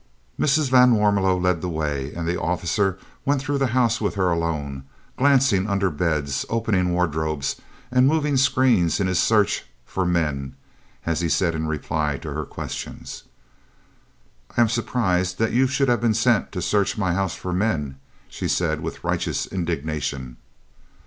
[0.39, 0.71] Mrs.
[0.71, 4.83] van Warmelo led the way, and the officer went through the house with her alone,
[5.15, 7.57] glancing under beds, opening wardrobes
[7.91, 10.55] and moving screens in his search "for men,"
[11.05, 13.25] as he said in reply to her questions.
[14.57, 17.99] "I am surprised that you should have been sent to search my house for men,"
[18.27, 20.37] she said, with righteous indignation.